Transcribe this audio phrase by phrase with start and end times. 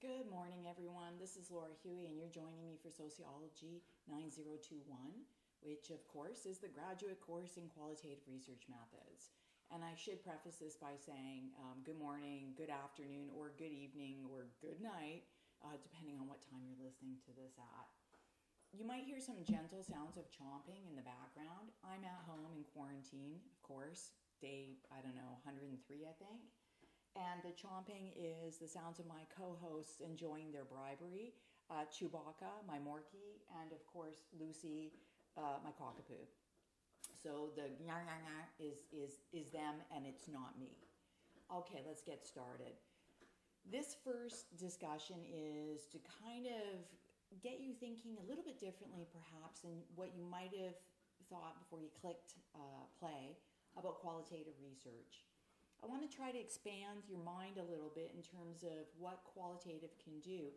[0.00, 1.20] Good morning, everyone.
[1.20, 4.80] This is Laura Huey, and you're joining me for Sociology 9021,
[5.60, 9.36] which, of course, is the graduate course in qualitative research methods.
[9.68, 14.24] And I should preface this by saying um, good morning, good afternoon, or good evening,
[14.32, 15.28] or good night,
[15.60, 17.92] uh, depending on what time you're listening to this at.
[18.72, 21.76] You might hear some gentle sounds of chomping in the background.
[21.84, 25.76] I'm at home in quarantine, of course, day, I don't know, 103,
[26.08, 26.40] I think.
[27.16, 31.34] And the chomping is the sounds of my co hosts enjoying their bribery
[31.70, 34.92] uh, Chewbacca, my Morkie, and of course, Lucy,
[35.38, 36.26] uh, my cockapoo.
[37.14, 40.74] So the nyah, nyah, nyah is, is, is them and it's not me.
[41.46, 42.74] Okay, let's get started.
[43.70, 46.82] This first discussion is to kind of
[47.42, 50.74] get you thinking a little bit differently, perhaps, than what you might have
[51.30, 53.38] thought before you clicked uh, play
[53.78, 55.29] about qualitative research.
[55.82, 59.24] I want to try to expand your mind a little bit in terms of what
[59.24, 60.52] qualitative can do.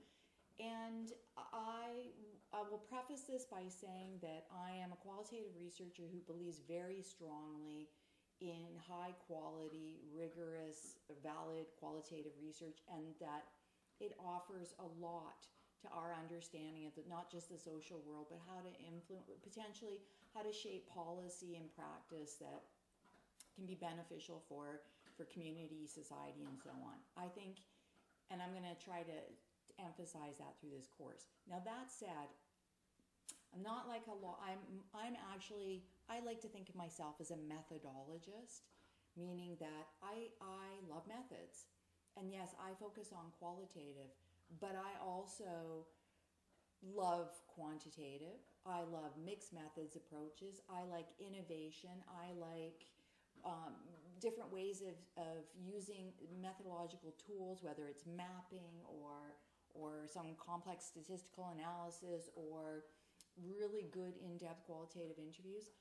[0.59, 2.11] And I,
[2.51, 7.01] I will preface this by saying that I am a qualitative researcher who believes very
[7.01, 7.89] strongly
[8.43, 13.47] in high quality, rigorous, valid qualitative research, and that
[14.03, 15.47] it offers a lot
[15.81, 20.03] to our understanding of the, not just the social world, but how to influence, potentially
[20.35, 22.67] how to shape policy and practice that
[23.55, 24.81] can be beneficial for
[25.15, 26.97] for community, society, and so on.
[27.17, 27.61] I think,
[28.31, 29.17] and I'm going to try to
[29.81, 31.25] emphasize that through this course.
[31.49, 32.29] Now that said,
[33.53, 34.37] I'm not like a law.
[34.41, 38.65] I'm I'm actually I like to think of myself as a methodologist,
[39.15, 41.69] meaning that I I love methods,
[42.17, 44.09] and yes, I focus on qualitative,
[44.59, 45.85] but I also
[46.81, 48.41] love quantitative.
[48.65, 50.59] I love mixed methods approaches.
[50.67, 51.93] I like innovation.
[52.09, 52.87] I like
[53.45, 53.75] um,
[54.23, 59.35] different ways of, of using methodological tools, whether it's mapping or
[59.75, 62.85] or some complex statistical analysis or
[63.41, 65.73] really good in-depth qualitative interviews.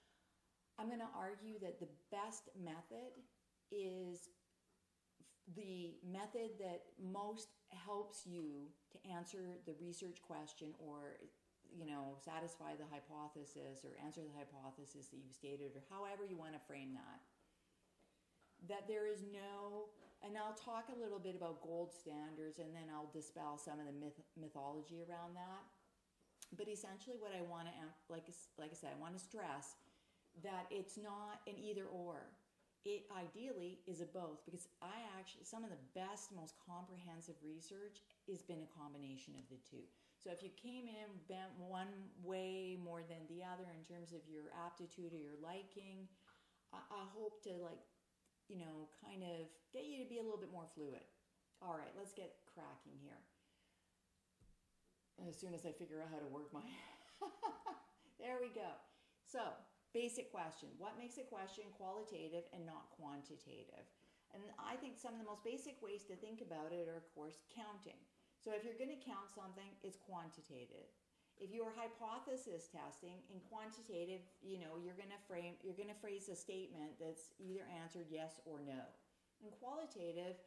[0.80, 3.12] I'm going to argue that the best method
[3.70, 4.32] is
[5.54, 11.20] the method that most helps you to answer the research question or
[11.68, 16.36] you know satisfy the hypothesis or answer the hypothesis that you've stated or however you
[16.36, 17.20] want to frame that
[18.68, 19.90] that there is no,
[20.22, 23.86] and I'll talk a little bit about gold standards and then I'll dispel some of
[23.86, 25.62] the myth, mythology around that.
[26.56, 27.74] But essentially, what I want to,
[28.12, 28.28] like,
[28.60, 29.80] like I said, I want to stress
[30.44, 32.28] that it's not an either or.
[32.84, 38.02] It ideally is a both because I actually, some of the best, most comprehensive research
[38.26, 39.86] has been a combination of the two.
[40.18, 41.90] So if you came in bent one
[42.22, 46.06] way more than the other in terms of your aptitude or your liking,
[46.74, 47.82] I, I hope to like
[48.52, 51.00] you know, kind of get you to be a little bit more fluid.
[51.64, 53.16] All right, let's get cracking here.
[55.24, 56.60] As soon as I figure out how to work my.
[58.20, 58.76] there we go.
[59.24, 59.56] So,
[59.96, 63.88] basic question What makes a question qualitative and not quantitative?
[64.36, 67.08] And I think some of the most basic ways to think about it are, of
[67.16, 68.00] course, counting.
[68.36, 70.92] So, if you're going to count something, it's quantitative.
[71.40, 75.90] If you are hypothesis testing in quantitative, you know, you're going to frame you're going
[75.90, 78.82] to phrase a statement that's either answered yes or no.
[79.42, 80.38] In qualitative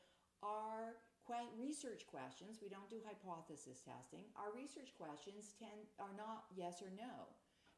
[0.43, 4.23] our que- research questions, we don't do hypothesis testing.
[4.37, 7.33] Our research questions tend are not yes or no.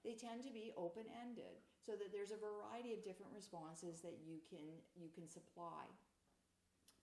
[0.06, 4.44] They tend to be open-ended so that there's a variety of different responses that you
[4.46, 4.64] can
[4.94, 5.90] you can supply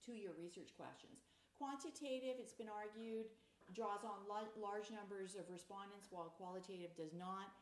[0.06, 1.24] to your research questions.
[1.56, 3.30] Quantitative, it's been argued,
[3.72, 7.54] draws on large numbers of respondents while qualitative does not.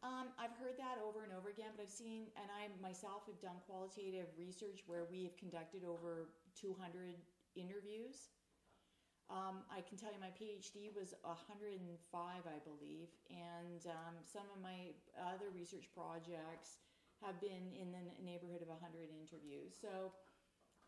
[0.00, 3.36] Um, I've heard that over and over again, but I've seen, and I myself have
[3.44, 7.20] done qualitative research where we have conducted over 200
[7.52, 8.32] interviews.
[9.28, 11.76] Um, I can tell you my PhD was 105,
[12.16, 16.80] I believe, and um, some of my other research projects
[17.20, 19.76] have been in the neighborhood of 100 interviews.
[19.76, 20.16] So,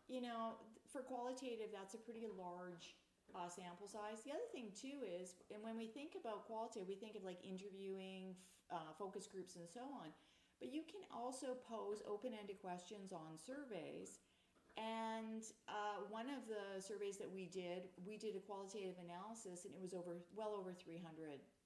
[0.09, 0.57] you know,
[0.91, 2.97] for qualitative, that's a pretty large
[3.35, 4.21] uh, sample size.
[4.23, 7.41] The other thing too is, and when we think about quality, we think of like
[7.41, 8.37] interviewing,
[8.71, 10.13] uh, focus groups, and so on.
[10.61, 14.23] But you can also pose open-ended questions on surveys.
[14.73, 19.73] And uh, one of the surveys that we did, we did a qualitative analysis, and
[19.73, 21.03] it was over well over 300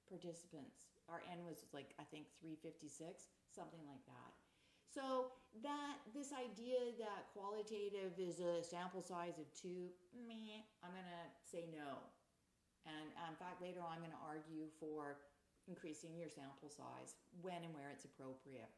[0.08, 0.92] participants.
[1.08, 4.32] Our N was like I think 356, something like that.
[4.98, 5.30] So
[5.62, 11.70] that this idea that qualitative is a sample size of two, meh, I'm gonna say
[11.70, 12.02] no.
[12.82, 15.22] And um, in fact, later on, I'm gonna argue for
[15.70, 17.14] increasing your sample size
[17.46, 18.74] when and where it's appropriate.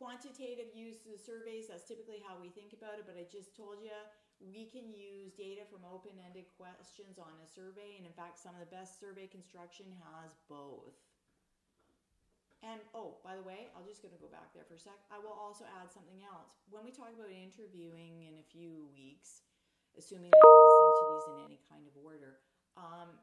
[0.00, 3.84] Quantitative use of surveys, that's typically how we think about it, but I just told
[3.84, 3.92] you
[4.40, 8.54] We can use data from open ended questions on a survey, and in fact, some
[8.54, 10.94] of the best survey construction has both.
[12.62, 14.98] And oh, by the way, I'm just going to go back there for a sec.
[15.14, 16.58] I will also add something else.
[16.66, 19.46] When we talk about interviewing in a few weeks,
[19.94, 22.42] assuming you're listening to these in any kind of order,
[22.74, 23.22] um,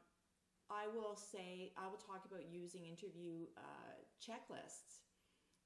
[0.72, 5.04] I will say I will talk about using interview uh, checklists,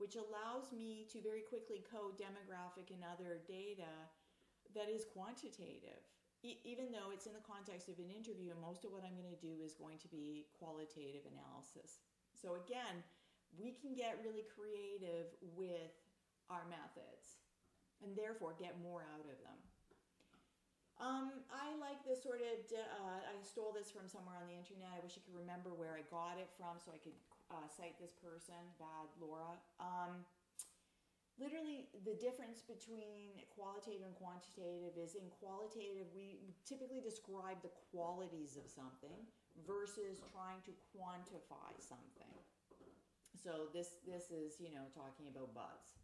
[0.03, 4.11] which allows me to very quickly code demographic and other data
[4.75, 6.03] that is quantitative.
[6.43, 9.17] E- even though it's in the context of an interview, and most of what I'm
[9.17, 12.01] going to do is going to be qualitative analysis.
[12.33, 13.05] So, again,
[13.59, 15.95] we can get really creative with
[16.51, 17.41] our methods
[18.03, 19.59] and therefore get more out of them.
[21.01, 24.93] Um, I like this sort of, uh, I stole this from somewhere on the internet.
[24.93, 27.17] I wish I could remember where I got it from so I could
[27.49, 29.57] uh, cite this person, bad Laura.
[29.81, 30.29] Um,
[31.41, 36.37] literally, the difference between qualitative and quantitative is in qualitative, we
[36.69, 39.25] typically describe the qualities of something
[39.65, 42.20] versus trying to quantify something.
[43.41, 45.97] So this this is you know talking about buzz.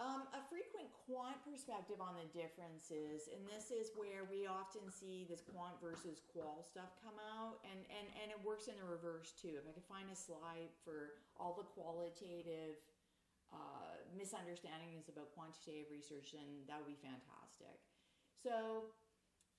[0.00, 5.28] Um, a frequent quant perspective on the differences, and this is where we often see
[5.28, 9.36] this quant versus qual stuff come out, and, and, and it works in the reverse
[9.36, 9.60] too.
[9.60, 12.80] If I could find a slide for all the qualitative
[13.52, 17.76] uh, misunderstandings about quantitative research, then that would be fantastic.
[18.40, 18.96] So,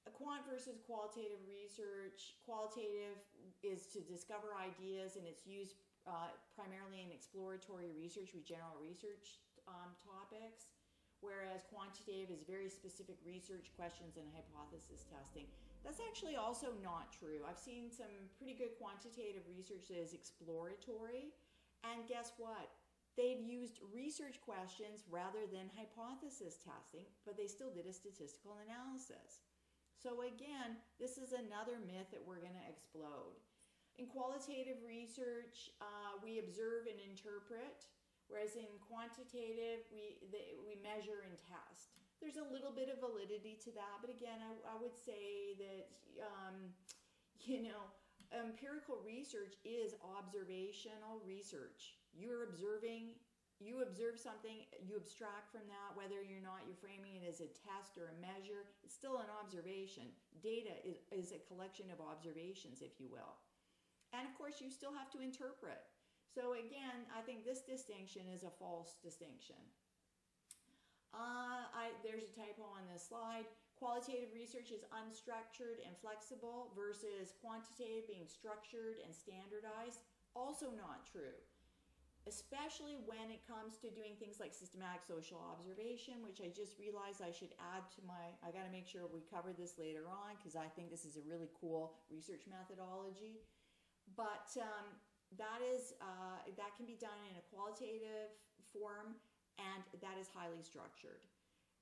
[0.10, 3.22] a quant versus qualitative research, qualitative
[3.62, 5.78] is to discover ideas and it's used
[6.12, 10.76] uh, primarily in exploratory research with general research um, topics,
[11.24, 15.48] whereas quantitative is very specific research questions and hypothesis testing.
[15.88, 17.42] That's actually also not true.
[17.48, 21.32] I've seen some pretty good quantitative research that is exploratory,
[21.88, 22.70] and guess what?
[23.18, 29.44] They've used research questions rather than hypothesis testing, but they still did a statistical analysis.
[30.00, 33.38] So, again, this is another myth that we're going to explode.
[34.02, 37.86] In qualitative research, uh, we observe and interpret,
[38.26, 41.94] whereas in quantitative, we, the, we measure and test.
[42.18, 45.86] There's a little bit of validity to that, but again, I, I would say that,
[46.18, 46.74] um,
[47.46, 47.94] you know,
[48.34, 52.02] empirical research is observational research.
[52.18, 53.22] You're observing,
[53.62, 57.54] you observe something, you abstract from that, whether you're not, you're framing it as a
[57.54, 60.10] test or a measure, it's still an observation.
[60.42, 63.38] Data is, is a collection of observations, if you will.
[64.12, 65.88] And of course, you still have to interpret.
[66.28, 69.60] So again, I think this distinction is a false distinction.
[71.12, 73.44] Uh, I, there's a typo on this slide.
[73.76, 80.06] Qualitative research is unstructured and flexible versus quantitative being structured and standardized.
[80.32, 81.36] Also not true,
[82.24, 87.20] especially when it comes to doing things like systematic social observation, which I just realized
[87.20, 90.40] I should add to my, I got to make sure we cover this later on
[90.40, 93.44] because I think this is a really cool research methodology.
[94.18, 94.98] But um,
[95.38, 98.36] that is uh, that can be done in a qualitative
[98.74, 99.16] form,
[99.60, 101.24] and that is highly structured.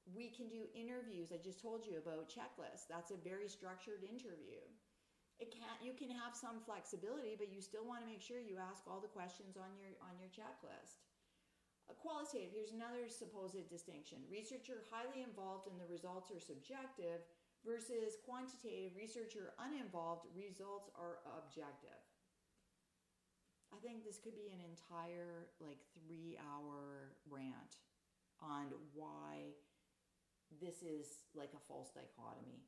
[0.09, 1.29] We can do interviews.
[1.29, 2.89] I just told you about checklists.
[2.89, 4.61] That's a very structured interview.
[5.39, 8.59] It can you can have some flexibility, but you still want to make sure you
[8.59, 11.01] ask all the questions on your on your checklist.
[11.89, 14.21] A qualitative, here's another supposed distinction.
[14.29, 17.25] Researcher highly involved and the results are subjective
[17.65, 21.97] versus quantitative, researcher uninvolved, results are objective.
[23.73, 27.77] I think this could be an entire like three hour rant
[28.41, 29.55] on why
[30.61, 32.61] this is like a false dichotomy.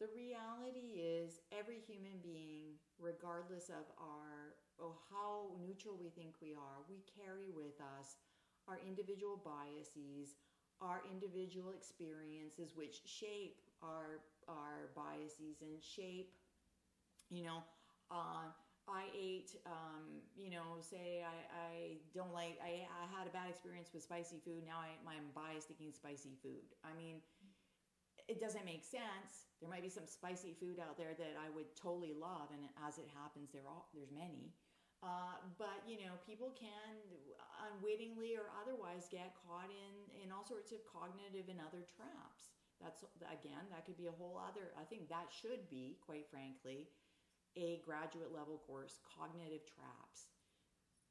[0.00, 6.54] The reality is every human being, regardless of our or how neutral we think we
[6.54, 8.16] are, we carry with us
[8.66, 10.36] our individual biases,
[10.80, 16.32] our individual experiences which shape our our biases and shape,
[17.30, 17.62] you know,
[18.10, 18.50] uh,
[18.90, 21.72] I ate, um, you know, say I, I
[22.14, 24.66] don't like, I, I had a bad experience with spicy food.
[24.66, 26.66] Now I, I'm biased against spicy food.
[26.82, 27.22] I mean,
[28.30, 29.50] it doesn't make sense.
[29.58, 32.96] There might be some spicy food out there that I would totally love, and as
[32.96, 34.54] it happens, there are there's many.
[35.02, 37.00] Uh, but you know, people can
[37.58, 42.54] unwittingly or otherwise get caught in in all sorts of cognitive and other traps.
[42.78, 44.72] That's again, that could be a whole other.
[44.78, 46.88] I think that should be, quite frankly,
[47.56, 50.30] a graduate level course, cognitive traps.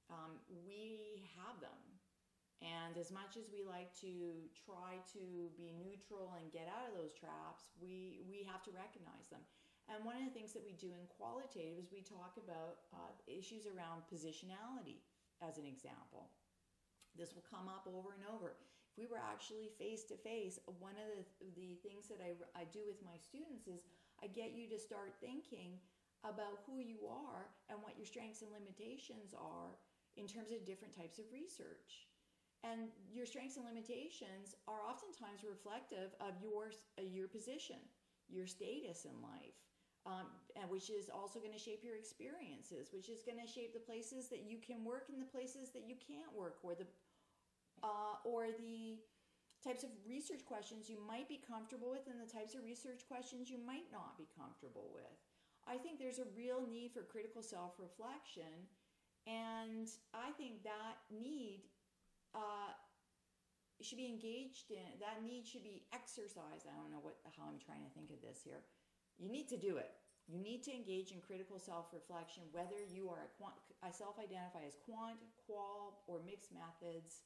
[0.09, 1.81] Um, we have them.
[2.59, 5.23] And as much as we like to try to
[5.55, 9.39] be neutral and get out of those traps, we, we have to recognize them.
[9.87, 13.15] And one of the things that we do in qualitative is we talk about uh,
[13.25, 15.01] issues around positionality,
[15.39, 16.29] as an example.
[17.15, 18.59] This will come up over and over.
[18.91, 21.23] If we were actually face to face, one of the,
[21.55, 23.87] the things that I, I do with my students is
[24.21, 25.79] I get you to start thinking
[26.23, 29.79] about who you are and what your strengths and limitations are
[30.17, 32.09] in terms of different types of research.
[32.67, 37.79] And your strengths and limitations are oftentimes reflective of your, uh, your position,
[38.27, 39.55] your status in life,
[40.05, 40.27] um,
[40.59, 43.79] and which is also going to shape your experiences, which is going to shape the
[43.79, 46.87] places that you can work and the places that you can't work, or the
[47.79, 48.99] uh, or the
[49.63, 53.49] types of research questions you might be comfortable with, and the types of research questions
[53.49, 55.15] you might not be comfortable with.
[55.69, 58.65] I think there's a real need for critical self reflection,
[59.29, 59.85] and
[60.17, 61.69] I think that need
[62.33, 62.73] uh,
[63.77, 64.97] should be engaged in.
[64.97, 66.65] That need should be exercised.
[66.65, 68.65] I don't know what how I'm trying to think of this here.
[69.21, 69.93] You need to do it.
[70.25, 74.77] You need to engage in critical self-reflection, whether you are a quant, I self-identify as
[74.85, 75.17] quant,
[75.49, 77.25] qual, or mixed methods.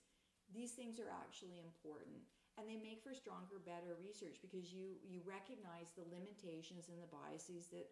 [0.56, 2.24] These things are actually important,
[2.56, 7.12] and they make for stronger, better research because you you recognize the limitations and the
[7.12, 7.88] biases that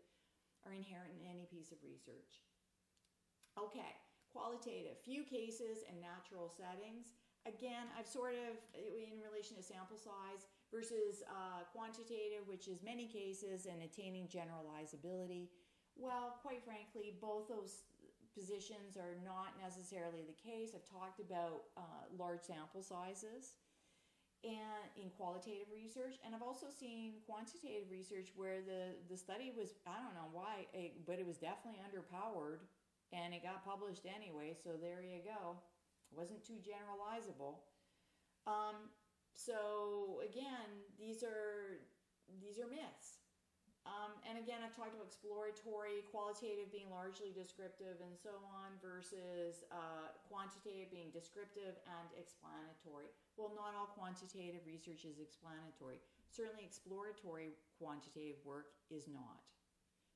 [0.66, 2.44] are inherent in any piece of research.
[3.60, 3.98] Okay,
[4.32, 7.14] qualitative, few cases and natural settings.
[7.44, 13.06] Again, I've sort of, in relation to sample size, versus uh, quantitative, which is many
[13.06, 15.52] cases and attaining generalizability.
[16.00, 17.84] Well, quite frankly, both those
[18.32, 20.72] positions are not necessarily the case.
[20.72, 23.60] I've talked about uh, large sample sizes
[24.44, 29.78] and in qualitative research and i've also seen quantitative research where the, the study was
[29.86, 32.66] i don't know why it, but it was definitely underpowered
[33.14, 35.58] and it got published anyway so there you go.
[36.12, 37.56] It wasn't too generalizable.
[38.48, 38.92] Um,
[39.34, 41.80] so again these are
[42.42, 43.21] these are myths
[43.92, 49.68] um, and again i've talked about exploratory qualitative being largely descriptive and so on versus
[49.70, 56.04] uh, quantitative being descriptive and explanatory well, not all quantitative research is explanatory.
[56.30, 59.42] Certainly, exploratory quantitative work is not.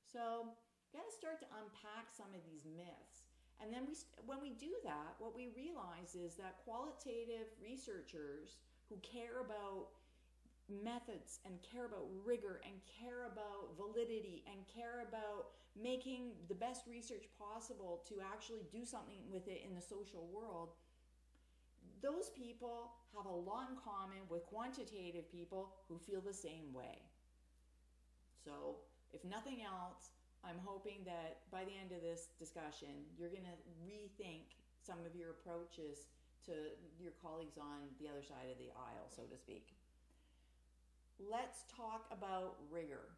[0.05, 0.51] So,
[0.91, 3.25] got to start to unpack some of these myths.
[3.63, 3.95] And then we,
[4.27, 8.59] when we do that, what we realize is that qualitative researchers
[8.91, 9.95] who care about
[10.69, 16.87] methods and care about rigor and care about validity and care about making the best
[16.87, 20.69] research possible to actually do something with it in the social world
[22.05, 27.01] those people have a lot in common with quantitative people who feel the same way.
[28.45, 28.77] So,
[29.13, 30.13] if nothing else,
[30.45, 34.53] I'm hoping that by the end of this discussion, you're going to rethink
[34.85, 36.05] some of your approaches
[36.45, 36.53] to
[37.01, 39.73] your colleagues on the other side of the aisle, so to speak.
[41.19, 43.15] Let's talk about rigor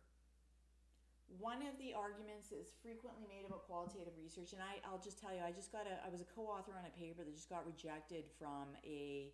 [1.36, 5.36] one of the arguments that's frequently made about qualitative research, and I, I'll just tell
[5.36, 7.68] you, I just got a, I was a co-author on a paper that just got
[7.68, 9.28] rejected from a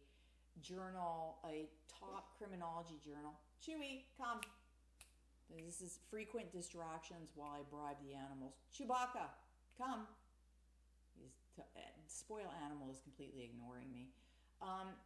[0.58, 3.38] journal, a top criminology journal.
[3.62, 4.42] Chewy, come.
[5.54, 8.58] This is frequent distractions while I bribe the animals.
[8.74, 9.30] Chewbacca,
[9.78, 10.10] come.
[11.14, 14.10] He's t- uh, spoil animal is completely ignoring me.
[14.66, 14.98] Um,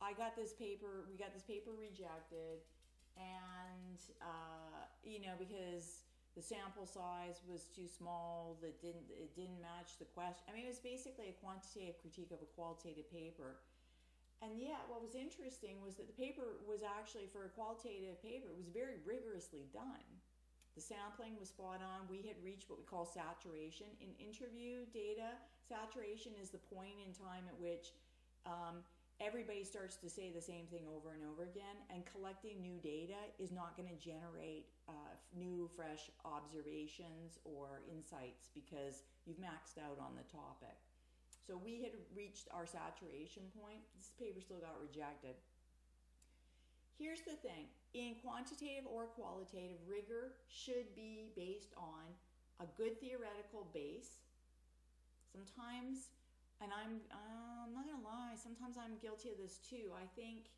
[0.00, 1.04] I got this paper.
[1.08, 2.64] We got this paper rejected
[3.18, 9.58] and uh, you know because the sample size was too small that didn't it didn't
[9.58, 13.60] match the question i mean it was basically a quantitative critique of a qualitative paper.
[14.40, 18.48] And yet what was interesting was that the paper was actually for a qualitative paper
[18.48, 20.08] it was very rigorously done.
[20.72, 22.08] The sampling was spot on.
[22.08, 23.90] We had reached what we call saturation.
[24.00, 27.92] In interview data saturation is the point in time at which
[28.48, 28.80] um,
[29.20, 33.20] everybody starts to say the same thing over and over again, and collecting new data
[33.38, 40.00] is not going to generate uh, new, fresh observations or insights because you've maxed out
[40.00, 40.80] on the topic.
[41.46, 43.84] So we had reached our saturation point.
[43.94, 45.36] This paper still got rejected.
[46.96, 52.08] Here's the thing in quantitative or qualitative, rigor should be based on
[52.60, 54.20] a good theoretical base.
[55.32, 56.12] Sometimes
[56.60, 58.36] and I'm uh, I'm not gonna lie.
[58.36, 59.92] Sometimes I'm guilty of this too.
[59.96, 60.52] I think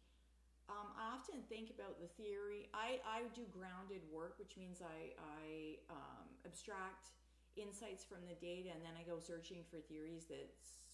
[0.71, 2.71] um, I often think about the theory.
[2.75, 5.45] I, I do grounded work, which means I I
[5.91, 7.15] um, abstract
[7.55, 10.89] insights from the data, and then I go searching for theories that s-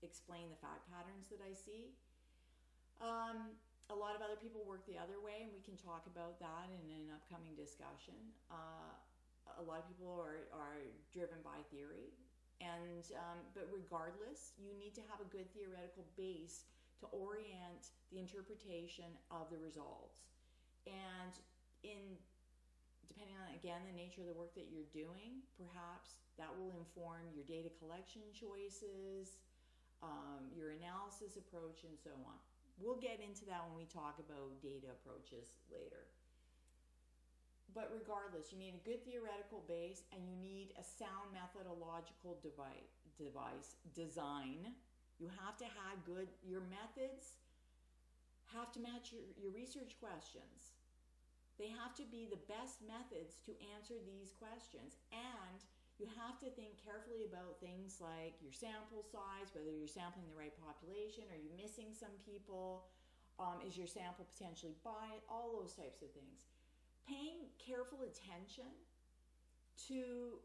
[0.00, 1.92] explain the fact patterns that I see.
[3.02, 3.58] Um,
[3.92, 6.72] a lot of other people work the other way, and we can talk about that
[6.72, 8.16] in an upcoming discussion.
[8.48, 8.96] Uh,
[9.60, 10.80] a lot of people are, are
[11.12, 12.16] driven by theory
[12.64, 16.64] and um, but regardless, you need to have a good theoretical base
[17.00, 20.24] to orient the interpretation of the results.
[20.88, 21.34] And
[21.84, 22.16] in
[23.04, 27.30] depending on again the nature of the work that you're doing, perhaps that will inform
[27.30, 29.38] your data collection choices,
[30.02, 32.36] um, your analysis approach, and so on.
[32.82, 36.10] We'll get into that when we talk about data approaches later.
[37.74, 43.02] But regardless, you need a good theoretical base and you need a sound methodological device,
[43.18, 44.78] device design.
[45.18, 47.34] You have to have good, your methods
[48.54, 50.78] have to match your, your research questions.
[51.58, 55.02] They have to be the best methods to answer these questions.
[55.10, 55.58] And
[55.98, 60.38] you have to think carefully about things like your sample size, whether you're sampling the
[60.38, 62.86] right population, are you missing some people,
[63.38, 66.53] um, is your sample potentially biased, all those types of things.
[67.08, 68.72] Paying careful attention
[69.88, 70.40] to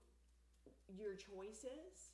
[0.92, 2.12] your choices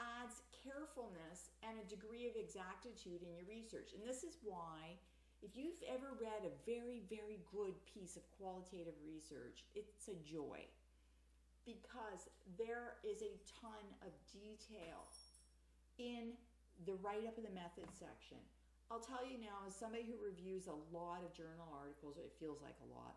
[0.00, 3.92] adds carefulness and a degree of exactitude in your research.
[3.92, 4.96] And this is why,
[5.44, 10.64] if you've ever read a very, very good piece of qualitative research, it's a joy
[11.68, 15.04] because there is a ton of detail
[16.00, 16.32] in
[16.88, 18.40] the write up of the method section.
[18.88, 22.58] I'll tell you now, as somebody who reviews a lot of journal articles, it feels
[22.64, 23.14] like a lot.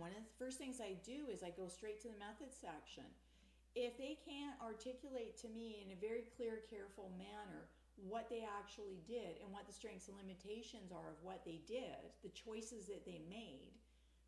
[0.00, 3.04] One of the first things I do is I go straight to the method section.
[3.76, 7.68] If they can't articulate to me in a very clear, careful manner
[8.08, 12.16] what they actually did and what the strengths and limitations are of what they did,
[12.24, 13.76] the choices that they made,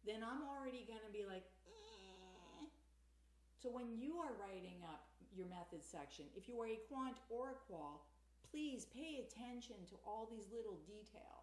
[0.05, 2.69] then I'm already going to be like, eh.
[3.57, 7.57] so when you are writing up your method section, if you are a quant or
[7.57, 8.05] a qual,
[8.53, 11.42] please pay attention to all these little details.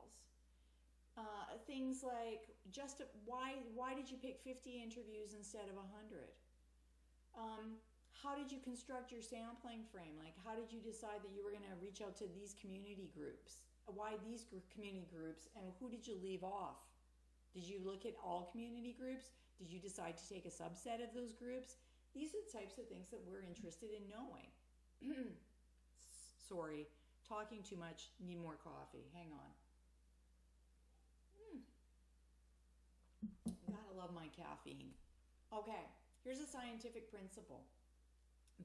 [1.19, 6.31] Uh, things like just why why did you pick 50 interviews instead of 100?
[7.35, 7.75] Um,
[8.23, 10.15] how did you construct your sampling frame?
[10.15, 13.11] Like how did you decide that you were going to reach out to these community
[13.11, 13.59] groups?
[13.83, 16.87] Why these community groups and who did you leave off?
[17.51, 19.35] Did you look at all community groups?
[19.59, 21.83] Did you decide to take a subset of those groups?
[22.15, 24.47] These are the types of things that we're interested in knowing.
[26.47, 26.87] Sorry,
[27.27, 29.11] talking too much, need more coffee.
[29.11, 29.51] Hang on.
[33.99, 34.95] Love my caffeine.
[35.51, 35.83] Okay,
[36.23, 37.67] here's a scientific principle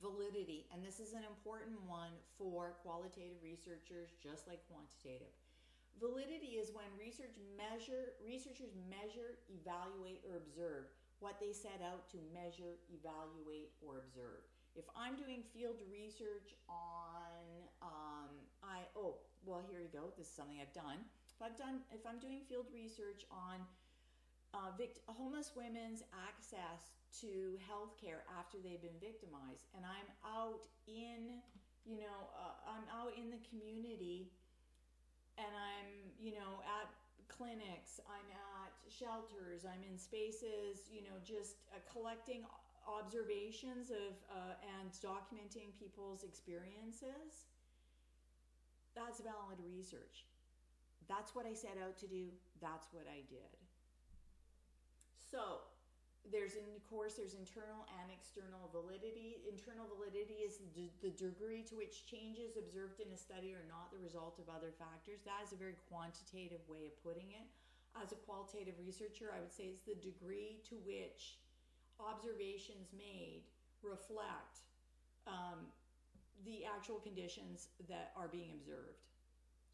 [0.02, 5.35] validity, and this is an important one for qualitative researchers just like quantitative.
[5.98, 12.18] Validity is when research measure researchers measure, evaluate, or observe what they set out to
[12.35, 14.42] measure, evaluate, or observe.
[14.74, 17.38] If I'm doing field research on,
[17.82, 18.30] um,
[18.62, 20.11] I oh well here you go.
[20.18, 21.06] This is something I've done.
[21.35, 23.62] If I've done, if I'm doing field research on
[24.54, 31.42] uh, vict- homeless women's access to healthcare after they've been victimized, and I'm out in,
[31.84, 34.30] you know, uh, I'm out in the community,
[35.38, 35.90] and I'm,
[36.22, 36.86] you know, at
[37.26, 42.46] clinics, I'm at shelters, I'm in spaces, you know, just uh, collecting
[42.86, 47.50] observations of uh, and documenting people's experiences.
[48.94, 50.26] That's valid research.
[51.08, 52.28] That's what I set out to do.
[52.60, 53.63] That's what I did.
[55.35, 55.66] So,
[56.31, 59.42] there's in course there's internal and external validity.
[59.51, 63.90] Internal validity is the, the, degree to which changes observed in a study are not
[63.90, 65.27] the result of other factors.
[65.27, 67.51] That is a very quantitative way of putting it.
[67.99, 71.38] As a qualitative researcher i would say it's the degree to which
[71.99, 73.47] observations made
[73.83, 74.66] reflect
[75.27, 75.70] um,
[76.47, 79.03] the actual conditions that are being observed.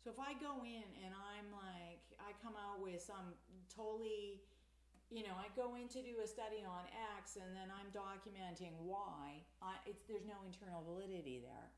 [0.05, 3.33] So if i go in and i'm like i come out with some
[3.73, 4.41] totally
[5.11, 6.87] you know, I go in to do a study on
[7.19, 11.69] X and then I'm documenting Y, I, it's, there's no internal validity there.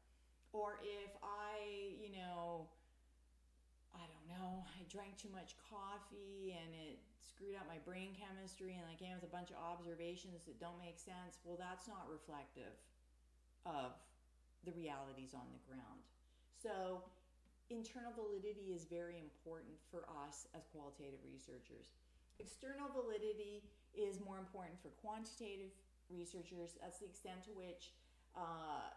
[0.52, 2.68] Or if I, you know,
[3.96, 8.76] I don't know, I drank too much coffee and it screwed up my brain chemistry
[8.76, 12.04] and I came with a bunch of observations that don't make sense, well, that's not
[12.12, 12.76] reflective
[13.64, 13.96] of
[14.68, 16.04] the realities on the ground.
[16.60, 17.00] So,
[17.72, 21.96] internal validity is very important for us as qualitative researchers.
[22.42, 23.62] External validity
[23.94, 25.70] is more important for quantitative
[26.10, 26.74] researchers.
[26.82, 27.94] That's the extent to which
[28.34, 28.90] uh,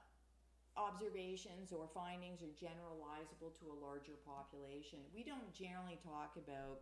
[0.74, 5.00] observations or findings are generalizable to a larger population.
[5.14, 6.82] We don't generally talk about,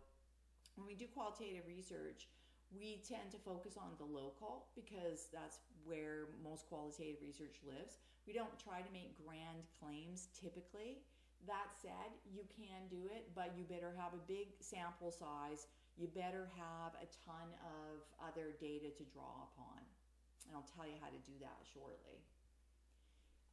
[0.80, 2.32] when we do qualitative research,
[2.72, 8.00] we tend to focus on the local because that's where most qualitative research lives.
[8.26, 11.04] We don't try to make grand claims typically.
[11.46, 16.10] That said, you can do it, but you better have a big sample size you
[16.10, 19.78] better have a ton of other data to draw upon.
[20.48, 22.20] And I'll tell you how to do that shortly.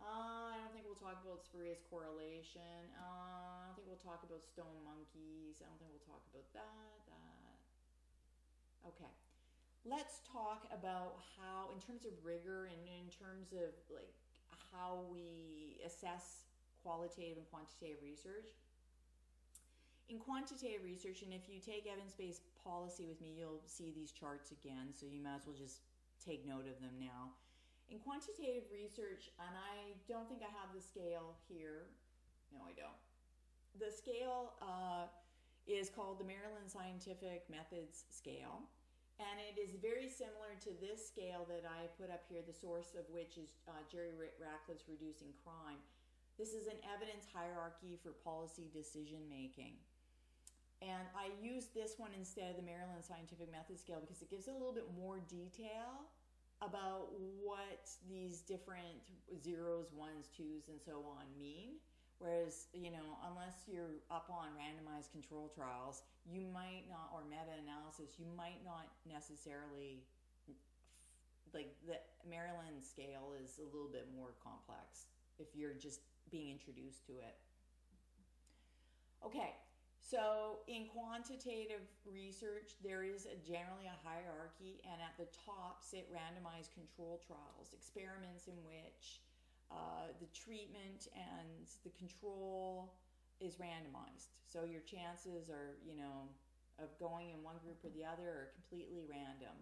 [0.01, 2.89] Uh, I don't think we'll talk about spurious correlation.
[2.97, 5.61] Uh, I don't think we'll talk about stone monkeys.
[5.61, 7.57] I don't think we'll talk about that, that.
[8.89, 9.13] Okay.
[9.85, 14.13] Let's talk about how, in terms of rigor and in terms of like
[14.73, 16.49] how we assess
[16.81, 18.57] qualitative and quantitative research,
[20.11, 24.11] in quantitative research, and if you take evidence based policy with me, you'll see these
[24.11, 25.87] charts again, so you might as well just
[26.19, 27.31] take note of them now.
[27.87, 31.87] In quantitative research, and I don't think I have the scale here.
[32.51, 32.99] No, I don't.
[33.79, 35.07] The scale uh,
[35.63, 38.67] is called the Maryland Scientific Methods Scale.
[39.19, 42.97] And it is very similar to this scale that I put up here, the source
[42.97, 45.79] of which is uh, Jerry Ratcliffe's Reducing Crime.
[46.41, 49.77] This is an evidence hierarchy for policy decision making.
[50.81, 54.47] And I use this one instead of the Maryland Scientific Method Scale because it gives
[54.47, 56.09] a little bit more detail
[56.61, 59.05] about what these different
[59.41, 61.77] zeros, ones, twos, and so on mean.
[62.17, 67.57] Whereas, you know, unless you're up on randomized control trials, you might not, or meta
[67.57, 70.05] analysis, you might not necessarily,
[71.53, 71.97] like the
[72.29, 77.37] Maryland scale is a little bit more complex if you're just being introduced to it.
[79.25, 79.57] Okay,
[80.01, 86.09] so in quantitative research, there is a, generally a hierarchy, and at the top sit
[86.09, 89.21] randomized control trials, experiments in which
[89.69, 92.97] uh, the treatment and the control
[93.39, 94.33] is randomized.
[94.49, 96.27] So your chances are, you know,
[96.81, 99.53] of going in one group or the other are completely random.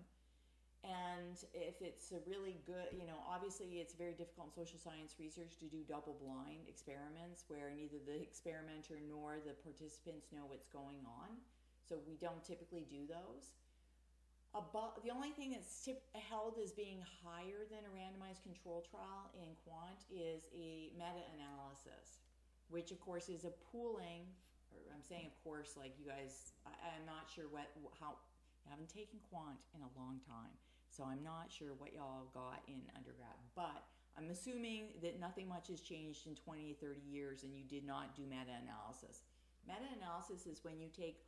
[0.83, 5.19] And if it's a really good, you know, obviously it's very difficult in social science
[5.19, 10.71] research to do double blind experiments where neither the experimenter nor the participants know what's
[10.71, 11.35] going on.
[11.83, 13.59] So we don't typically do those
[14.55, 19.29] above the only thing that's tip, held as being higher than a randomized control trial
[19.37, 22.25] in quant is a meta-analysis
[22.69, 24.25] which of course is a pooling
[24.73, 27.69] or i'm saying of course like you guys I, i'm not sure what
[28.01, 28.17] how
[28.67, 30.53] I haven't taken quant in a long time
[30.89, 33.84] so i'm not sure what y'all got in undergrad but
[34.17, 38.15] i'm assuming that nothing much has changed in 20 30 years and you did not
[38.15, 39.21] do meta-analysis.
[39.67, 41.21] Meta-analysis is when you take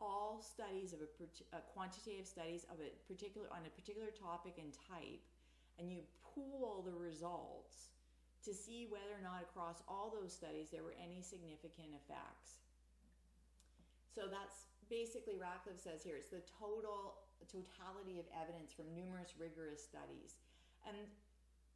[0.00, 4.58] all studies of a, a, uh, quantitative studies of a particular on a particular topic
[4.58, 5.22] and type
[5.78, 6.02] and you
[6.34, 7.94] pool the results
[8.42, 12.60] to see whether or not across all those studies there were any significant effects.
[14.14, 19.84] So that's basically Ratcliffe says here it's the total totality of evidence from numerous rigorous
[19.84, 20.40] studies
[20.88, 20.96] and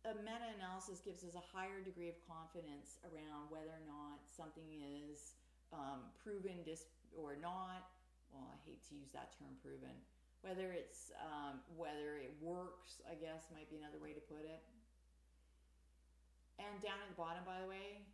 [0.06, 5.34] a meta-analysis gives us a higher degree of confidence around whether or not something is
[5.74, 7.90] um, proven dis- or not
[8.32, 9.96] well, I hate to use that term proven.
[10.46, 14.62] Whether it's um, whether it works, I guess might be another way to put it.
[16.62, 18.06] And down at the bottom, by the way,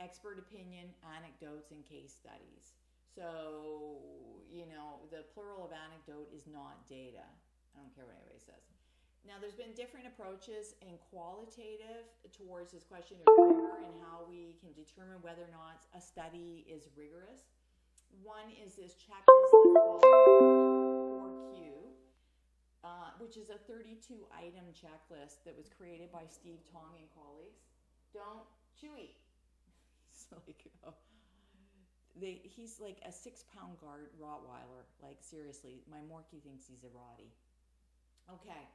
[0.00, 2.76] expert opinion, anecdotes, and case studies.
[3.14, 4.00] So,
[4.48, 7.24] you know, the plural of anecdote is not data.
[7.76, 8.64] I don't care what anybody says.
[9.22, 14.58] Now, there's been different approaches in qualitative towards this question of rigor and how we
[14.58, 17.46] can determine whether or not a study is rigorous.
[18.24, 20.02] One is this checklist called
[21.54, 21.70] Q,
[22.82, 27.62] uh, which is a 32 item checklist that was created by Steve Tong and colleagues.
[28.12, 28.44] Don't
[28.74, 29.14] chewy.
[30.10, 30.98] He's like, oh.
[32.20, 34.84] They, he's like a six pound guard Rottweiler.
[35.02, 37.32] Like, seriously, my Morkie thinks he's a Rottie.
[38.30, 38.68] Okay.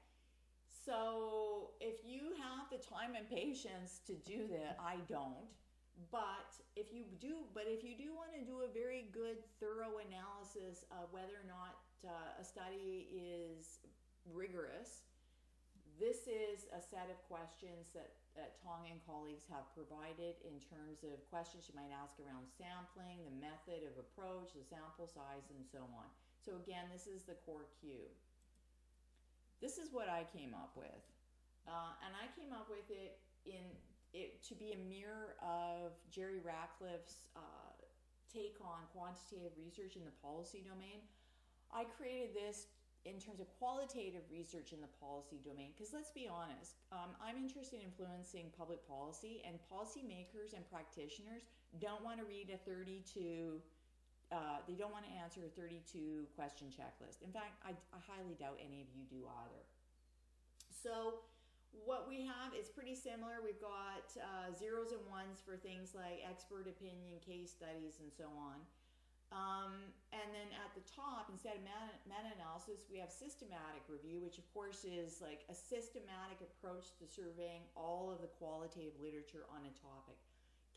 [0.85, 5.47] So if you have the time and patience to do that, I don't.
[6.11, 9.97] But if you do, but if you do want to do a very good, thorough
[9.97, 13.79] analysis of whether or not uh, a study is
[14.31, 15.01] rigorous,
[15.99, 21.01] this is a set of questions that, that Tong and colleagues have provided in terms
[21.01, 25.65] of questions you might ask around sampling, the method of approach, the sample size, and
[25.65, 26.07] so on.
[26.39, 28.07] So again, this is the core Q.
[29.59, 31.03] This is what I came up with.
[31.65, 33.65] Uh, and I came up with it in
[34.15, 37.75] it to be a mirror of Jerry Ratcliffe's uh,
[38.31, 41.03] take on quantitative research in the policy domain.
[41.73, 42.71] I created this
[43.05, 47.37] in terms of qualitative research in the policy domain because let's be honest um, i'm
[47.37, 51.45] interested in influencing public policy and policymakers and practitioners
[51.79, 53.61] don't want to read a 32
[54.27, 58.35] uh, they don't want to answer a 32 question checklist in fact I, I highly
[58.35, 59.63] doubt any of you do either
[60.71, 61.23] so
[61.85, 63.43] what we have is pretty similar.
[63.43, 68.31] We've got uh, zeros and ones for things like expert opinion, case studies, and so
[68.37, 68.57] on.
[69.27, 71.63] Um, and then at the top, instead of
[72.07, 77.03] meta analysis, we have systematic review, which of course is like a systematic approach to
[77.03, 80.15] surveying all of the qualitative literature on a topic.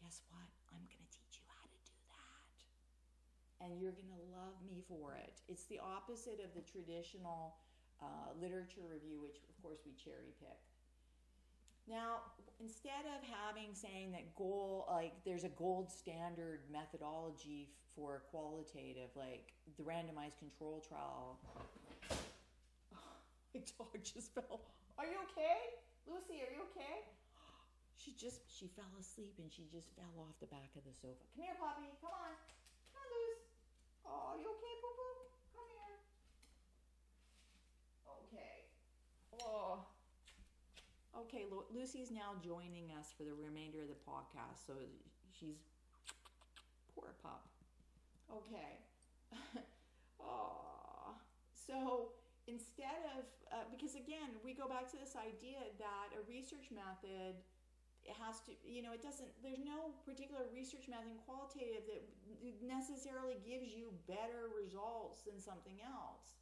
[0.03, 0.43] Guess what?
[0.75, 2.59] I'm going to teach you how to do that.
[3.63, 5.39] And you're going to love me for it.
[5.47, 7.55] It's the opposite of the traditional
[8.03, 10.59] uh, literature review, which of course we cherry pick.
[11.87, 19.13] Now, instead of having saying that goal, like there's a gold standard methodology for qualitative,
[19.13, 21.37] like the randomized control trial.
[23.53, 24.65] My dog just fell.
[24.97, 25.77] Are you okay?
[26.09, 27.05] Lucy, are you okay?
[28.01, 31.21] She just, she fell asleep and she just fell off the back of the sofa.
[31.37, 31.93] Come here, Poppy.
[32.01, 32.33] Come on.
[32.97, 33.45] Come on, Luce.
[34.09, 35.13] Oh, you okay, Boo Boo?
[35.53, 35.97] Come here.
[38.25, 38.57] Okay.
[39.45, 39.85] Oh.
[41.29, 44.73] Okay, Lu- Lucy's now joining us for the remainder of the podcast, so
[45.37, 45.61] she's
[46.97, 47.50] poor pup.
[48.31, 48.79] Okay.
[50.21, 51.14] oh.
[51.55, 52.14] So
[52.47, 57.38] instead of uh, because again we go back to this idea that a research method
[58.03, 62.03] it has to you know it doesn't there's no particular research method qualitative that
[62.64, 66.40] necessarily gives you better results than something else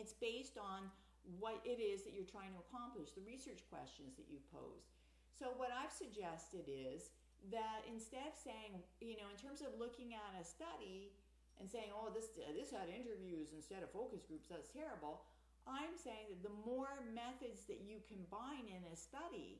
[0.00, 0.90] it's based on
[1.38, 4.96] what it is that you're trying to accomplish the research questions that you posed
[5.36, 7.12] so what i've suggested is
[7.52, 11.14] that instead of saying you know in terms of looking at a study
[11.60, 14.48] and saying, "Oh, this this had interviews instead of focus groups.
[14.48, 15.24] That's terrible."
[15.66, 19.58] I'm saying that the more methods that you combine in a study,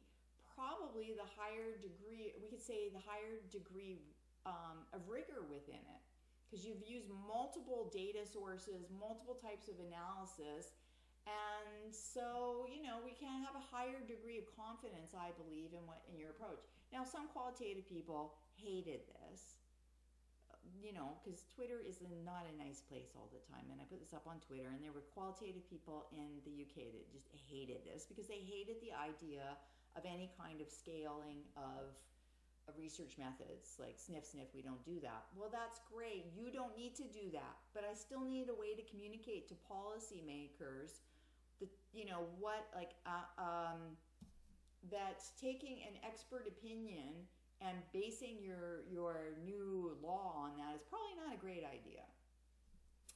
[0.55, 3.99] probably the higher degree we could say the higher degree
[4.47, 6.03] um, of rigor within it,
[6.47, 10.79] because you've used multiple data sources, multiple types of analysis.
[11.27, 15.83] And so, you know, we can have a higher degree of confidence, I believe, in
[15.83, 16.63] what in your approach.
[16.93, 19.57] Now, some qualitative people hated this
[20.83, 23.67] you know, because Twitter is not a nice place all the time.
[23.73, 26.93] And I put this up on Twitter, and there were qualitative people in the UK
[26.93, 29.57] that just hated this because they hated the idea
[29.97, 31.95] of any kind of scaling of,
[32.75, 36.99] research methods like sniff sniff we don't do that well that's great you don't need
[36.99, 40.99] to do that but i still need a way to communicate to policymakers
[41.63, 43.95] the you know what like uh, um,
[44.91, 47.27] that taking an expert opinion
[47.61, 52.05] and basing your your new law on that is probably not a great idea.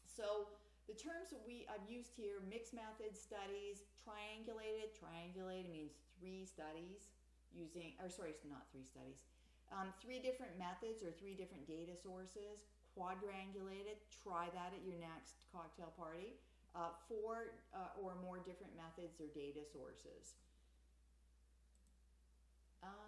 [0.08, 0.48] So
[0.88, 7.12] the terms that we I've used here, mixed method studies, triangulated, triangulated means three studies
[7.52, 9.28] using or sorry, it's not three studies.
[9.70, 15.46] Um, three different methods or three different data sources, quadrangulated, try that at your next
[15.52, 16.34] cocktail party.
[16.70, 20.38] Uh, four uh, or more different methods or data sources.
[22.78, 23.00] Um,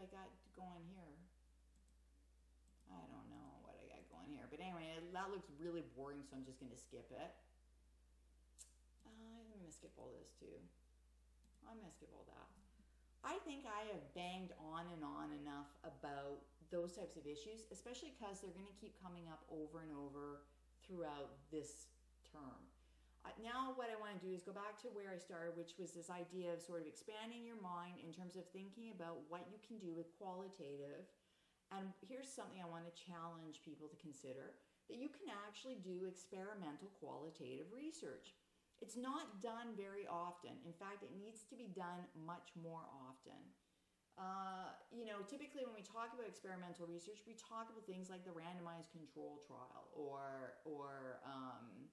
[0.00, 1.16] I got going here?
[2.92, 4.44] I don't know what I got going here.
[4.52, 7.32] But anyway, that looks really boring, so I'm just going to skip it.
[9.08, 10.60] Uh, I'm going to skip all this too.
[11.64, 12.48] I'm going to skip all that.
[13.24, 18.12] I think I have banged on and on enough about those types of issues, especially
[18.16, 20.44] because they're going to keep coming up over and over
[20.84, 21.88] throughout this
[22.32, 22.60] term.
[23.40, 25.96] Now, what I want to do is go back to where I started, which was
[25.96, 29.56] this idea of sort of expanding your mind in terms of thinking about what you
[29.64, 31.08] can do with qualitative.
[31.72, 34.60] And here's something I want to challenge people to consider
[34.92, 38.36] that you can actually do experimental qualitative research.
[38.84, 40.60] It's not done very often.
[40.68, 43.40] In fact, it needs to be done much more often.
[44.20, 48.20] Uh, you know, typically when we talk about experimental research, we talk about things like
[48.26, 51.88] the randomized control trial or or um,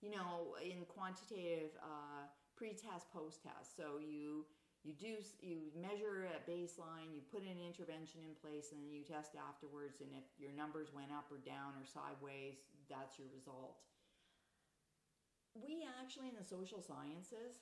[0.00, 3.76] you know, in quantitative uh, pre-test, post-test.
[3.76, 4.44] So you
[4.80, 9.04] you do you measure at baseline, you put an intervention in place, and then you
[9.04, 10.00] test afterwards.
[10.00, 13.76] And if your numbers went up or down or sideways, that's your result.
[15.52, 17.60] We actually in the social sciences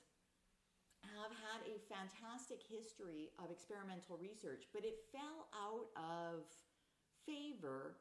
[1.03, 6.47] have had a fantastic history of experimental research, but it fell out of
[7.27, 7.99] favor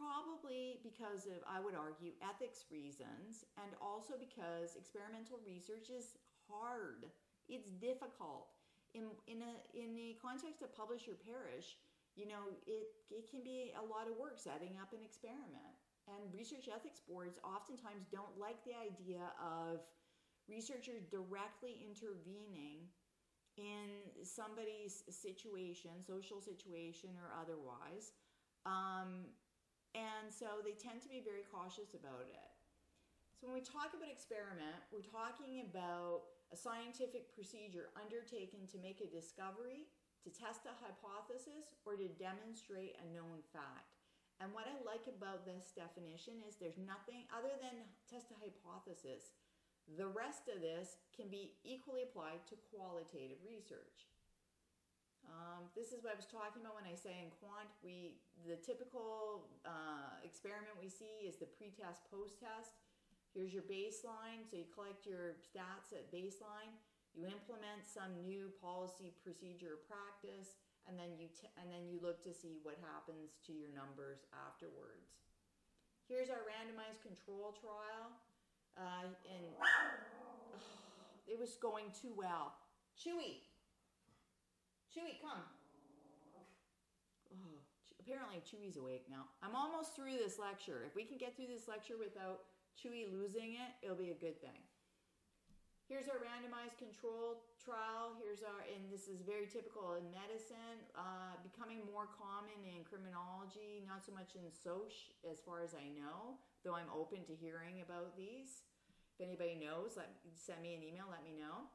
[0.00, 6.16] probably because of, I would argue, ethics reasons, and also because experimental research is
[6.48, 7.12] hard.
[7.52, 8.48] It's difficult.
[8.96, 11.76] In, in, a, in the context of publish or perish,
[12.16, 15.76] you know, it, it can be a lot of work setting up an experiment.
[16.08, 19.84] And research ethics boards oftentimes don't like the idea of
[20.48, 22.88] researchers directly intervening
[23.54, 28.16] in somebody's situation, social situation or otherwise,
[28.66, 29.30] um,
[29.94, 32.50] and so they tend to be very cautious about it.
[33.40, 39.00] So when we talk about experiment, we're talking about a scientific procedure undertaken to make
[39.00, 39.88] a discovery,
[40.22, 43.96] to test a hypothesis, or to demonstrate a known fact.
[44.44, 49.36] And what I like about this definition is there's nothing other than test a hypothesis.
[49.96, 54.08] The rest of this can be equally applied to qualitative research.
[55.28, 58.56] Um, this is what I was talking about when I say in quant, we the
[58.56, 62.80] typical uh, experiment we see is the pre-test, post-test.
[63.36, 66.74] Here's your baseline, so you collect your stats at baseline.
[67.14, 72.22] You implement some new policy, procedure, practice, and then you t- and then you look
[72.26, 75.20] to see what happens to your numbers afterwards.
[76.08, 78.10] Here's our randomized control trial,
[78.74, 79.46] uh, and
[81.30, 82.54] it was going too well.
[82.98, 83.46] Chewy,
[84.90, 85.46] Chewy, come.
[87.30, 87.62] Oh,
[88.02, 89.30] apparently Chewy's awake now.
[89.38, 90.82] I'm almost through this lecture.
[90.82, 94.42] If we can get through this lecture without Chewy losing it, it'll be a good
[94.42, 94.58] thing.
[95.86, 98.14] Here's our randomized control trial.
[98.18, 103.82] Here's our, and this is very typical in medicine, uh, becoming more common in criminology,
[103.86, 104.94] not so much in soc,
[105.26, 108.66] as far as I know, though I'm open to hearing about these.
[109.18, 111.70] If anybody knows, let send me an email, let me know.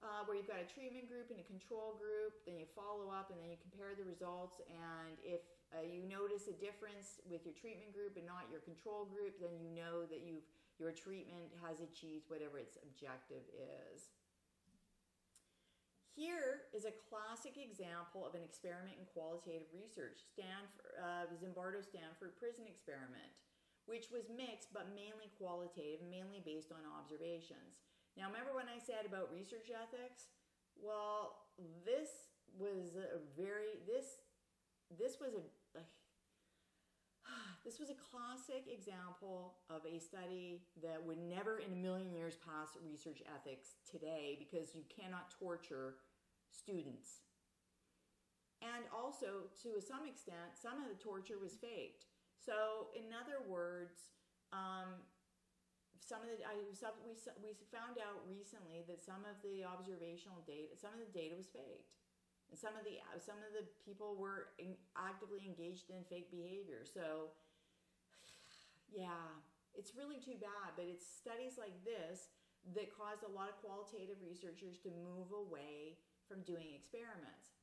[0.00, 3.28] Uh, where you've got a treatment group and a control group, then you follow up
[3.28, 4.56] and then you compare the results.
[4.64, 5.44] And if
[5.76, 9.60] uh, you notice a difference with your treatment group and not your control group, then
[9.60, 10.48] you know that you've
[10.80, 14.08] your treatment has achieved whatever its objective is.
[16.16, 22.34] Here is a classic example of an experiment in qualitative research, Stanford, uh, Zimbardo Stanford
[22.40, 23.30] prison experiment,
[23.84, 27.89] which was mixed but mainly qualitative, mainly based on observations.
[28.16, 30.34] Now, remember when I said about research ethics?
[30.76, 31.46] Well,
[31.84, 34.26] this was a very this
[34.90, 35.44] this was a,
[35.78, 35.82] a
[37.64, 42.34] this was a classic example of a study that would never in a million years
[42.36, 45.96] pass research ethics today because you cannot torture
[46.50, 47.22] students.
[48.60, 52.04] And also, to some extent, some of the torture was faked.
[52.36, 54.12] So, in other words,
[54.52, 55.00] um,
[56.00, 60.74] some of the I, we, we found out recently that some of the observational data,
[60.74, 61.92] some of the data was faked
[62.50, 66.34] and some of the uh, some of the people were in, actively engaged in fake
[66.34, 66.82] behavior.
[66.82, 67.30] So
[68.90, 69.38] yeah,
[69.78, 72.34] it's really too bad, but it's studies like this
[72.76, 75.96] that caused a lot of qualitative researchers to move away
[76.28, 77.56] from doing experiments.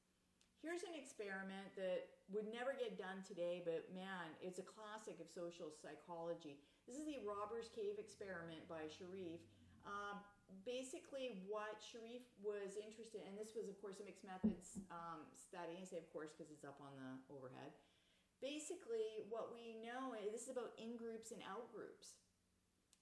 [0.57, 5.29] Here's an experiment that would never get done today, but man, it's a classic of
[5.29, 6.57] social psychology.
[6.87, 9.43] This is the Robbers Cave experiment by Sherif.
[9.83, 10.23] Um,
[10.63, 15.27] basically, what Sherif was interested in, and this was, of course, a mixed methods um,
[15.35, 17.75] study, I say, of course, because it's up on the overhead.
[18.39, 22.21] Basically what we know is this is about in groups and out groups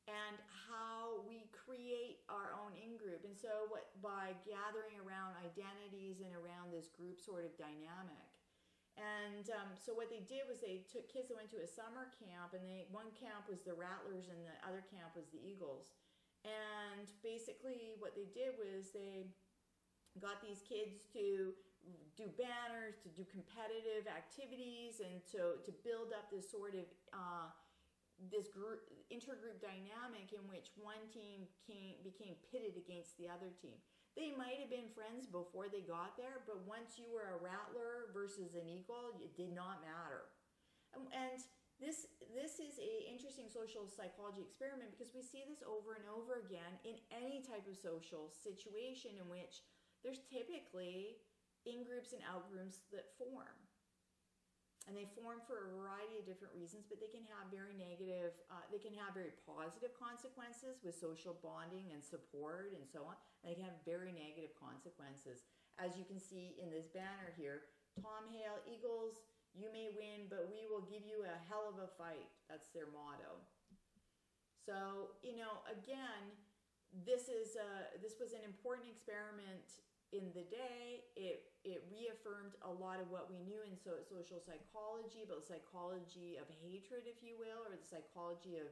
[0.07, 6.23] and how we create our own in group and so what by gathering around identities
[6.23, 8.34] and around this group sort of dynamic
[8.95, 12.07] and um, so what they did was they took kids that went to a summer
[12.15, 15.91] camp and they one camp was the rattlers and the other camp was the eagles
[16.45, 19.27] and basically what they did was they
[20.21, 21.51] got these kids to
[22.15, 27.51] do banners, to do competitive activities, and to, to build up this sort of uh,
[28.31, 28.79] this group
[29.11, 33.75] intergroup dynamic in which one team came, became pitted against the other team.
[34.15, 38.15] They might have been friends before they got there, but once you were a rattler
[38.15, 40.31] versus an eagle, it did not matter.
[40.95, 41.43] And, and
[41.83, 46.39] this this is a interesting social psychology experiment because we see this over and over
[46.47, 49.67] again in any type of social situation in which
[49.99, 51.19] there's typically
[51.67, 53.64] in groups and out groups that form.
[54.85, 58.37] And they form for a variety of different reasons, but they can have very negative,
[58.53, 63.17] uh, they can have very positive consequences with social bonding and support and so on.
[63.41, 65.41] And they can have very negative consequences.
[65.81, 67.65] As you can see in this banner here,
[67.97, 69.25] Tom Hale, Eagles,
[69.57, 72.29] you may win, but we will give you a hell of a fight.
[72.45, 73.41] That's their motto.
[74.67, 76.29] So, you know, again,
[77.05, 82.69] this is a, this was an important experiment in the day, it it reaffirmed a
[82.69, 87.33] lot of what we knew in so, social psychology, about psychology of hatred, if you
[87.37, 88.69] will, or the psychology of,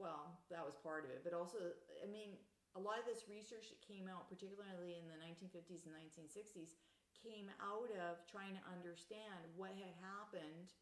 [0.00, 2.40] well, that was part of it, but also, I mean,
[2.76, 6.76] a lot of this research that came out, particularly in the 1950s and 1960s,
[7.12, 10.72] came out of trying to understand what had happened,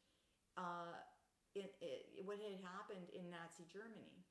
[0.58, 0.94] uh,
[1.54, 4.22] in, it, what had happened in Nazi Germany,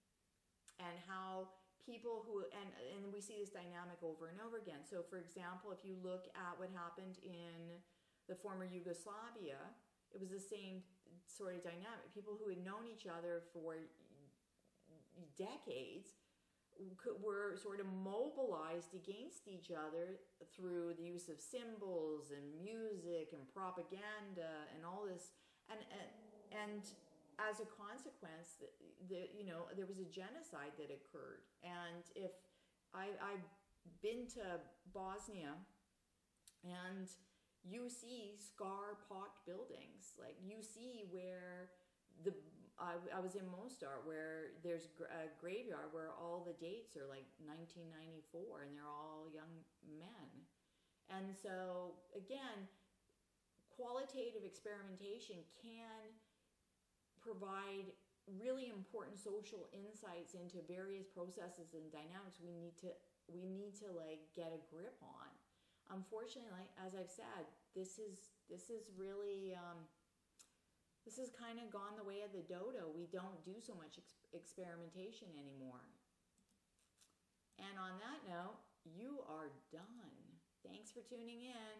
[0.79, 1.47] and how
[1.85, 4.83] people who and and we see this dynamic over and over again.
[4.87, 7.79] So for example, if you look at what happened in
[8.27, 9.59] the former Yugoslavia,
[10.11, 10.83] it was the same
[11.27, 12.11] sort of dynamic.
[12.13, 13.75] People who had known each other for
[15.37, 16.15] decades
[17.21, 20.17] were sort of mobilized against each other
[20.55, 25.31] through the use of symbols and music and propaganda and all this
[25.69, 26.09] and and,
[26.65, 26.83] and
[27.37, 28.69] as a consequence, the,
[29.09, 32.31] the, you know there was a genocide that occurred, and if
[32.93, 33.45] I, I've
[34.01, 34.61] been to
[34.93, 35.57] Bosnia,
[36.63, 37.09] and
[37.63, 41.71] you see scar pocked buildings, like you see where
[42.23, 42.33] the
[42.79, 47.29] I, I was in Mostar where there's a graveyard where all the dates are like
[47.37, 50.29] 1994 and they're all young men.
[51.13, 52.65] And so, again,
[53.69, 56.13] qualitative experimentation can
[57.23, 57.87] provide
[58.27, 62.91] really important social insights into various processes and dynamics we need to
[63.31, 65.31] we need to like get a grip on.
[65.91, 67.43] Unfortunately like as i've said
[67.75, 69.83] this is this is really um,
[71.03, 72.87] this has kind of gone the way of the dodo.
[72.95, 75.83] We don't do so much ex- experimentation anymore.
[77.59, 80.15] And on that note you are done.
[80.63, 81.75] Thanks for tuning in